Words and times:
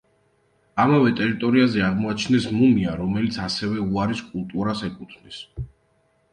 ამავე 0.83 1.11
ტერიტორიაზე, 1.19 1.83
აღმოაჩინეს 1.89 2.49
მუმია, 2.55 2.97
რომელიც 3.03 3.39
ასევე 3.47 3.87
უარის 3.87 4.27
კულტურას 4.33 4.85
ეკუთვნის. 4.93 5.41